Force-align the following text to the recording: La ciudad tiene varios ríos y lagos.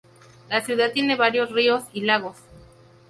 La 0.49 0.61
ciudad 0.65 0.91
tiene 0.93 1.15
varios 1.15 1.51
ríos 1.51 1.83
y 1.93 2.01
lagos. 2.01 2.37